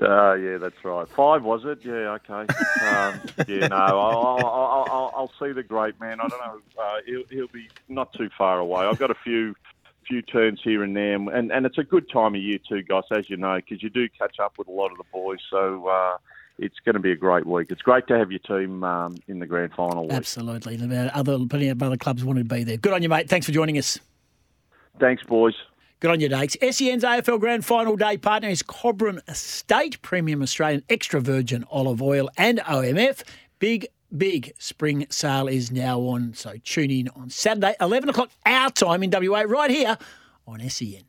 Uh, 0.00 0.34
yeah, 0.34 0.58
that's 0.58 0.84
right. 0.84 1.08
Five 1.08 1.42
was 1.42 1.62
it? 1.64 1.80
Yeah, 1.84 2.16
okay. 2.16 2.46
Um, 2.86 3.20
yeah, 3.48 3.66
no, 3.66 3.76
I'll, 3.76 3.98
I'll, 3.98 4.86
I'll, 4.90 5.12
I'll, 5.16 5.32
see 5.40 5.52
the 5.52 5.64
great 5.64 5.98
man. 6.00 6.20
I 6.20 6.28
don't 6.28 6.40
know. 6.40 6.60
Uh, 6.80 6.96
he'll, 7.04 7.24
he'll 7.30 7.48
be 7.48 7.68
not 7.88 8.12
too 8.12 8.28
far 8.38 8.60
away. 8.60 8.86
I've 8.86 8.98
got 8.98 9.10
a 9.10 9.16
few 9.24 9.54
few 10.06 10.22
turns 10.22 10.60
here 10.62 10.82
and 10.84 10.96
there, 10.96 11.14
and 11.14 11.50
and 11.50 11.66
it's 11.66 11.78
a 11.78 11.84
good 11.84 12.08
time 12.10 12.34
of 12.34 12.40
year 12.40 12.58
too, 12.68 12.82
guys, 12.82 13.04
as 13.10 13.28
you 13.28 13.36
know, 13.36 13.56
because 13.56 13.82
you 13.82 13.90
do 13.90 14.08
catch 14.08 14.38
up 14.38 14.56
with 14.56 14.68
a 14.68 14.72
lot 14.72 14.92
of 14.92 14.98
the 14.98 15.04
boys. 15.12 15.40
So. 15.50 15.86
Uh, 15.86 16.18
it's 16.60 16.74
going 16.84 16.94
to 16.94 17.00
be 17.00 17.12
a 17.12 17.16
great 17.16 17.46
week. 17.46 17.70
It's 17.70 17.82
great 17.82 18.08
to 18.08 18.18
have 18.18 18.32
your 18.32 18.40
team 18.40 18.82
um, 18.82 19.16
in 19.28 19.38
the 19.38 19.46
grand 19.46 19.72
final 19.74 20.02
week. 20.02 20.12
Absolutely. 20.12 20.74
The 20.74 21.16
other 21.16 21.38
plenty 21.48 21.68
of 21.68 21.80
other 21.80 21.96
clubs 21.96 22.24
wanted 22.24 22.48
to 22.48 22.54
be 22.54 22.64
there. 22.64 22.76
Good 22.76 22.92
on 22.92 23.00
you, 23.00 23.08
mate. 23.08 23.28
Thanks 23.28 23.46
for 23.46 23.52
joining 23.52 23.78
us. 23.78 23.98
Thanks, 24.98 25.22
boys. 25.22 25.54
Good 26.00 26.12
on 26.12 26.20
you, 26.20 26.28
Dakes. 26.28 26.56
SEN's 26.60 27.02
AFL 27.02 27.40
Grand 27.40 27.64
Final 27.64 27.96
Day 27.96 28.16
partner 28.16 28.48
is 28.48 28.62
Cobram 28.62 29.18
Estate 29.28 30.00
Premium 30.00 30.42
Australian 30.42 30.84
Extra 30.88 31.20
Virgin 31.20 31.64
Olive 31.72 32.00
Oil 32.00 32.30
and 32.36 32.60
OMF. 32.60 33.24
Big, 33.58 33.88
big 34.16 34.52
spring 34.60 35.08
sale 35.10 35.48
is 35.48 35.72
now 35.72 35.98
on, 35.98 36.34
so 36.34 36.54
tune 36.62 36.92
in 36.92 37.08
on 37.16 37.30
Saturday, 37.30 37.74
11 37.80 38.10
o'clock 38.10 38.30
our 38.46 38.70
time 38.70 39.02
in 39.02 39.10
WA, 39.10 39.40
right 39.40 39.72
here 39.72 39.98
on 40.46 40.60
SEN. 40.70 41.02